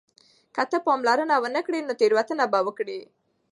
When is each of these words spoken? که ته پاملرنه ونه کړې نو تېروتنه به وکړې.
که 0.55 0.63
ته 0.71 0.77
پاملرنه 0.85 1.35
ونه 1.43 1.61
کړې 1.65 1.79
نو 1.87 1.93
تېروتنه 1.99 2.45
به 2.51 2.59
وکړې. 2.65 2.99